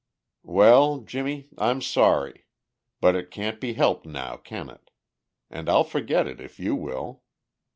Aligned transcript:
"Well, 0.41 1.01
Jimmie, 1.01 1.49
I'm 1.59 1.79
sorry. 1.79 2.47
But 3.01 3.15
it 3.15 3.29
can't 3.29 3.61
be 3.61 3.73
helped 3.73 4.07
now, 4.07 4.35
can 4.35 4.67
it? 4.71 4.89
And 5.47 5.69
I'll 5.69 5.83
forget 5.83 6.25
it 6.25 6.41
if 6.41 6.59
you 6.59 6.75
will." 6.75 7.21